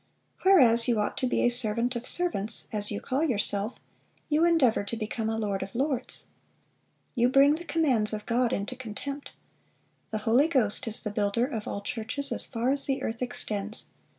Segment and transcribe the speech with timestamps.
[0.41, 3.75] Whereas you ought to be a servant of servants, as you call yourself,
[4.29, 6.25] you endeavor to become a lord of lords....
[7.13, 9.31] You bring the commands of God into contempt....
[10.09, 13.89] The Holy Ghost is the builder of all churches as far as the earth extends....